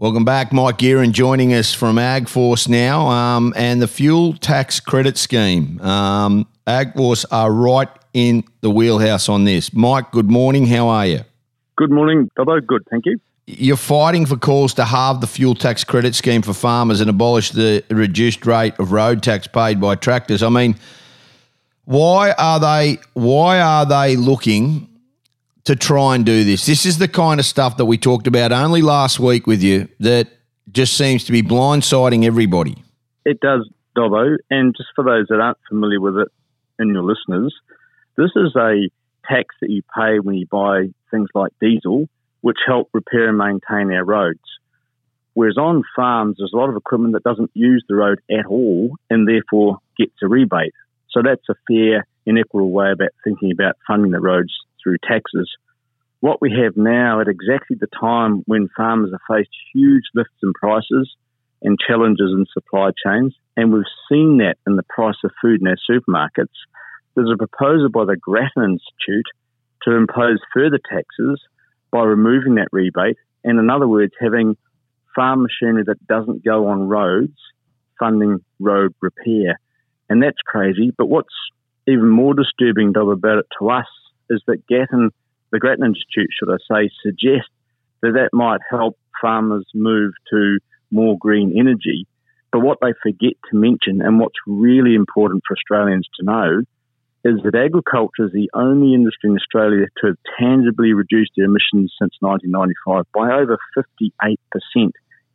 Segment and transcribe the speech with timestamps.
[0.00, 5.18] Welcome back, Mike Guerin joining us from AgForce now, um, and the fuel tax credit
[5.18, 5.80] scheme.
[5.80, 9.72] Um, AgForce are right in the wheelhouse on this.
[9.72, 10.66] Mike, good morning.
[10.66, 11.22] How are you?
[11.74, 12.64] Good morning, Dobbo.
[12.64, 13.18] Good, thank you.
[13.46, 17.50] You're fighting for calls to halve the fuel tax credit scheme for farmers and abolish
[17.50, 20.44] the reduced rate of road tax paid by tractors.
[20.44, 20.76] I mean,
[21.86, 22.98] why are they?
[23.14, 24.88] Why are they looking
[25.68, 26.64] to try and do this?
[26.64, 29.86] This is the kind of stuff that we talked about only last week with you
[30.00, 30.28] that
[30.72, 32.82] just seems to be blindsiding everybody.
[33.26, 34.38] It does, Dobbo.
[34.50, 36.28] And just for those that aren't familiar with it,
[36.78, 37.54] and your listeners,
[38.16, 38.88] this is a
[39.28, 42.08] tax that you pay when you buy things like diesel,
[42.40, 44.40] which help repair and maintain our roads.
[45.34, 48.96] Whereas on farms, there's a lot of equipment that doesn't use the road at all
[49.10, 50.72] and therefore gets a rebate.
[51.10, 55.50] So that's a fair and equitable way about thinking about funding the roads through taxes.
[56.20, 60.52] What we have now at exactly the time when farmers have faced huge lifts in
[60.52, 61.14] prices
[61.62, 65.68] and challenges in supply chains, and we've seen that in the price of food in
[65.68, 66.54] our supermarkets,
[67.14, 69.26] there's a proposal by the Grattan Institute
[69.82, 71.40] to impose further taxes
[71.90, 74.56] by removing that rebate, and in other words, having
[75.14, 77.38] farm machinery that doesn't go on roads
[77.98, 79.60] funding road repair.
[80.08, 80.92] And that's crazy.
[80.96, 81.34] But what's
[81.86, 83.86] even more disturbing, about it to us
[84.30, 85.10] is that Gatton,
[85.52, 87.50] the Grattan Institute, should I say, suggests
[88.02, 90.58] that that might help farmers move to
[90.90, 92.06] more green energy.
[92.52, 96.62] But what they forget to mention, and what's really important for Australians to know,
[97.24, 101.92] is that agriculture is the only industry in Australia to have tangibly reduced their emissions
[102.00, 104.92] since 1995 by over 58%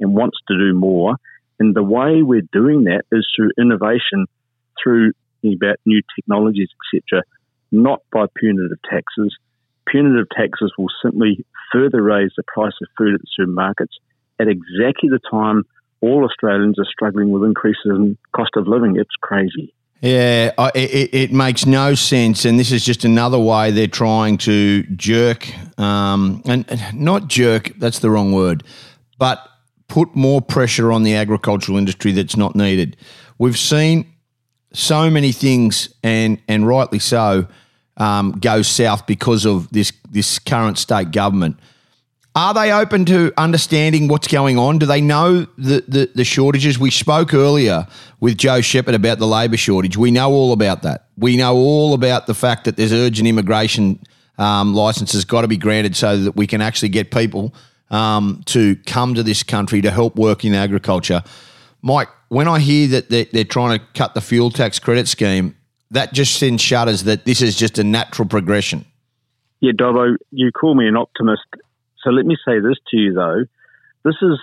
[0.00, 1.16] and wants to do more.
[1.60, 4.26] And the way we're doing that is through innovation,
[4.82, 5.12] through
[5.44, 7.22] about new technologies, etc.,
[7.70, 9.36] not by punitive taxes.
[9.86, 13.94] Punitive taxes will simply further raise the price of food at the supermarkets
[14.40, 15.64] at exactly the time
[16.00, 18.96] all Australians are struggling with increases in cost of living.
[18.96, 19.72] It's crazy.
[20.02, 24.82] Yeah, it, it, makes no sense, and this is just another way they're trying to
[24.82, 25.48] jerk,
[25.78, 27.72] um, and not jerk.
[27.78, 28.62] That's the wrong word,
[29.18, 29.48] but
[29.88, 32.98] put more pressure on the agricultural industry that's not needed.
[33.38, 34.12] We've seen
[34.74, 37.46] so many things, and and rightly so,
[37.96, 41.58] um, go south because of this this current state government.
[42.36, 44.78] Are they open to understanding what's going on?
[44.78, 46.78] Do they know the, the, the shortages?
[46.78, 47.86] We spoke earlier
[48.20, 49.96] with Joe Shepherd about the labour shortage.
[49.96, 51.06] We know all about that.
[51.16, 54.00] We know all about the fact that there's urgent immigration
[54.36, 57.54] um, licenses got to be granted so that we can actually get people
[57.88, 61.22] um, to come to this country to help work in agriculture.
[61.80, 65.56] Mike, when I hear that they're, they're trying to cut the fuel tax credit scheme,
[65.90, 68.84] that just sends shudders that this is just a natural progression.
[69.60, 71.46] Yeah, Dobbo, you call me an optimist
[72.06, 73.44] so let me say this to you, though.
[74.04, 74.38] This is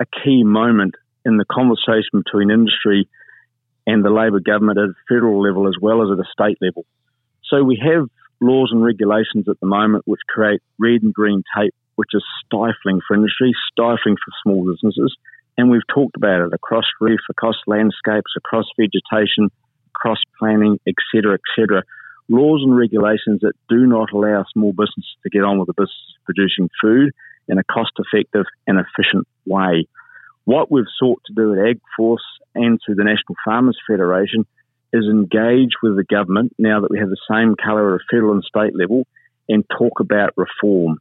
[0.00, 0.94] a key moment
[1.26, 3.06] in the conversation between industry
[3.86, 6.86] and the Labor government at a federal level as well as at a state level.
[7.44, 8.08] So we have
[8.40, 13.00] laws and regulations at the moment which create red and green tape, which is stifling
[13.06, 15.14] for industry, stifling for small businesses.
[15.58, 19.50] And we've talked about it across reef, across landscapes, across vegetation,
[20.02, 21.82] across planning, etc., etc
[22.28, 26.16] laws and regulations that do not allow small businesses to get on with the business
[26.24, 27.12] producing food
[27.48, 29.86] in a cost effective and efficient way.
[30.44, 32.16] What we've sought to do at AgForce
[32.54, 34.46] and through the National Farmers Federation
[34.92, 38.44] is engage with the government now that we have the same colour at federal and
[38.44, 39.06] state level
[39.48, 40.98] and talk about reform.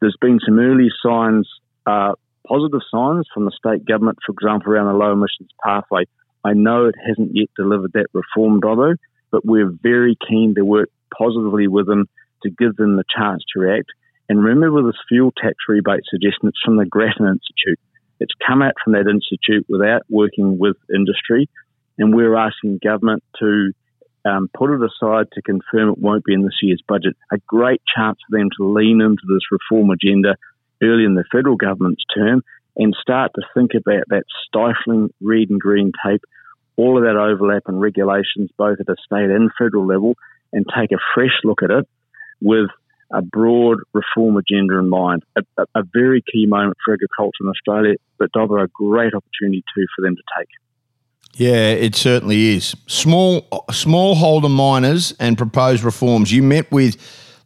[0.00, 1.48] There's been some early signs,
[1.86, 2.12] uh,
[2.46, 6.04] positive signs from the state government, for example, around the low emissions pathway.
[6.44, 8.96] I know it hasn't yet delivered that reform, Dobbo,
[9.30, 12.08] but we're very keen to work positively with them
[12.42, 13.88] to give them the chance to react.
[14.28, 17.78] And remember this fuel tax rebate suggestion, it's from the Grattan Institute.
[18.20, 21.48] It's come out from that institute without working with industry,
[21.98, 23.72] and we're asking government to
[24.24, 27.16] um, put it aside to confirm it won't be in this year's budget.
[27.32, 30.36] A great chance for them to lean into this reform agenda
[30.82, 32.42] early in the federal government's term
[32.76, 36.22] and start to think about that stifling red and green tape
[36.76, 40.14] all of that overlap and regulations, both at a state and federal level,
[40.52, 41.88] and take a fresh look at it
[42.40, 42.68] with
[43.12, 45.22] a broad reform agenda in mind.
[45.36, 49.62] A, a, a very key moment for agriculture in Australia, but Dobbo, a great opportunity
[49.74, 50.48] too for them to take.
[51.34, 52.76] Yeah, it certainly is.
[52.86, 56.30] Small smallholder miners and proposed reforms.
[56.30, 56.96] You met with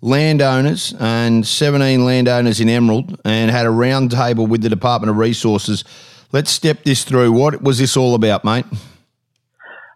[0.06, 5.84] landowners and 17 landowners in Emerald and had a roundtable with the Department of Resources.
[6.32, 7.32] Let's step this through.
[7.32, 8.64] What was this all about, mate?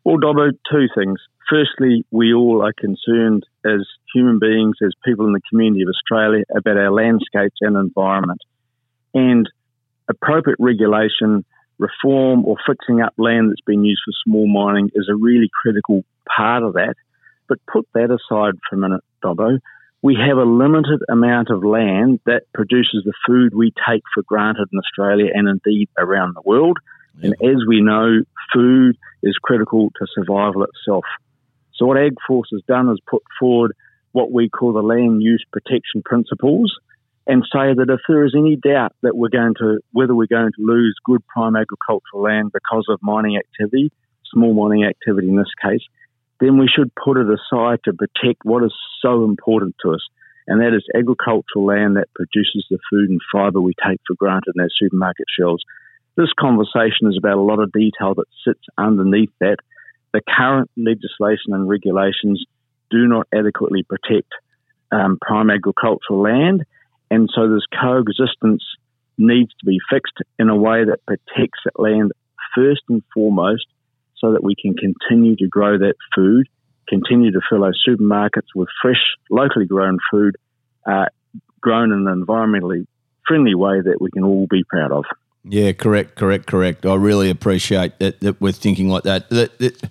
[0.04, 1.20] Well, Dobbo, two things.
[1.48, 6.44] Firstly, we all are concerned as human beings, as people in the community of Australia,
[6.56, 8.40] about our landscapes and environment.
[9.14, 9.48] And
[10.08, 11.44] appropriate regulation,
[11.78, 16.04] reform, or fixing up land that's been used for small mining is a really critical
[16.36, 16.94] part of that.
[17.48, 19.58] But put that aside for a minute, Dobbo.
[20.02, 24.68] We have a limited amount of land that produces the food we take for granted
[24.72, 26.78] in Australia and indeed around the world.
[27.20, 27.24] Yep.
[27.24, 28.20] And as we know,
[28.54, 31.04] food is critical to survival itself.
[31.74, 33.72] So what AgForce has done is put forward
[34.12, 36.74] what we call the land use protection principles
[37.26, 40.50] and say that if there is any doubt that we're going to, whether we're going
[40.56, 43.92] to lose good prime agricultural land because of mining activity,
[44.32, 45.82] small mining activity in this case,
[46.40, 50.00] then we should put it aside to protect what is so important to us,
[50.46, 54.54] and that is agricultural land that produces the food and fibre we take for granted
[54.56, 55.62] in our supermarket shelves.
[56.16, 59.58] This conversation is about a lot of detail that sits underneath that.
[60.12, 62.44] The current legislation and regulations
[62.90, 64.32] do not adequately protect
[64.90, 66.64] um, prime agricultural land,
[67.10, 68.64] and so this coexistence
[69.18, 72.12] needs to be fixed in a way that protects that land
[72.54, 73.66] first and foremost
[74.20, 76.48] so that we can continue to grow that food,
[76.88, 79.00] continue to fill our supermarkets with fresh,
[79.30, 80.36] locally grown food,
[80.86, 81.06] uh,
[81.60, 82.86] grown in an environmentally
[83.26, 85.04] friendly way that we can all be proud of.
[85.44, 86.84] Yeah, correct, correct, correct.
[86.84, 89.30] I really appreciate that, that we're thinking like that.
[89.30, 89.88] That, that,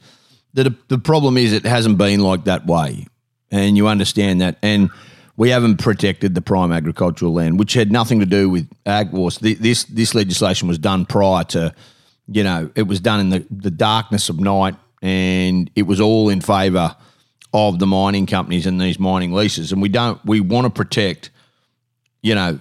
[0.53, 3.07] that the problem is it hasn't been like that way,
[3.49, 4.57] and you understand that.
[4.61, 4.91] And
[5.37, 9.39] we haven't protected the prime agricultural land, which had nothing to do with AgForce.
[9.39, 11.73] This this legislation was done prior to
[12.31, 16.29] you know, it was done in the, the darkness of night and it was all
[16.29, 16.95] in favour
[17.53, 19.71] of the mining companies and these mining leases.
[19.71, 21.31] And we don't, we want to protect,
[22.21, 22.59] you know,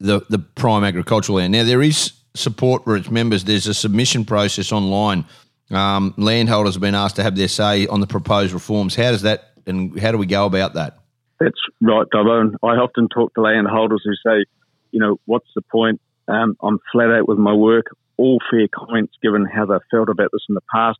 [0.00, 1.52] the, the prime agricultural land.
[1.52, 3.44] Now, there is support for its members.
[3.44, 5.26] There's a submission process online.
[5.70, 8.94] Um, landholders have been asked to have their say on the proposed reforms.
[8.94, 10.98] How does that, and how do we go about that?
[11.40, 12.40] That's right, Dobbo.
[12.40, 14.44] And I often talk to landholders who say,
[14.92, 16.00] you know, what's the point?
[16.28, 17.86] Um, I'm flat out with my work
[18.16, 20.98] all fair comments given how they've felt about this in the past.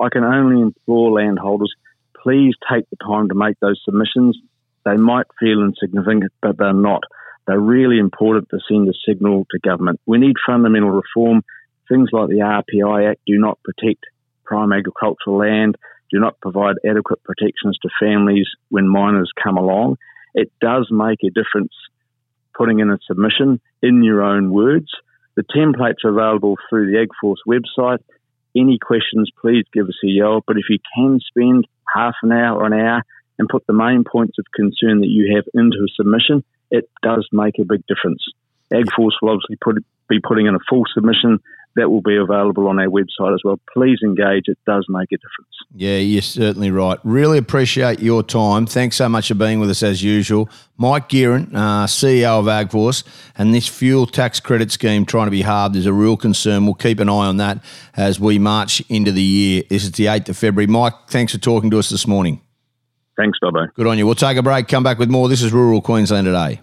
[0.00, 1.74] I can only implore landholders,
[2.22, 4.38] please take the time to make those submissions.
[4.84, 7.02] They might feel insignificant, but they're not.
[7.46, 10.00] They're really important to send a signal to government.
[10.06, 11.42] We need fundamental reform.
[11.88, 14.04] Things like the RPI Act do not protect
[14.44, 15.76] prime agricultural land,
[16.10, 19.96] do not provide adequate protections to families when miners come along.
[20.34, 21.72] It does make a difference
[22.56, 24.88] putting in a submission in your own words
[25.36, 27.98] the templates are available through the AgForce website.
[28.56, 30.42] Any questions, please give us a yell.
[30.46, 33.02] But if you can spend half an hour or an hour
[33.38, 37.28] and put the main points of concern that you have into a submission, it does
[37.32, 38.24] make a big difference.
[38.72, 39.76] AgForce will obviously put,
[40.08, 41.38] be putting in a full submission
[41.76, 43.60] that will be available on our website as well.
[43.72, 45.56] Please engage, it does make a difference.
[45.74, 46.98] Yeah, you're certainly right.
[47.04, 48.66] Really appreciate your time.
[48.66, 50.48] Thanks so much for being with us as usual.
[50.78, 53.04] Mike Guerin, uh, CEO of AgForce,
[53.36, 56.64] and this fuel tax credit scheme trying to be halved is a real concern.
[56.64, 57.62] We'll keep an eye on that
[57.94, 59.62] as we march into the year.
[59.68, 60.66] This is the 8th of February.
[60.66, 62.40] Mike, thanks for talking to us this morning.
[63.18, 63.72] Thanks, Dobbo.
[63.74, 64.06] Good on you.
[64.06, 65.28] We'll take a break, come back with more.
[65.28, 66.60] This is Rural Queensland today.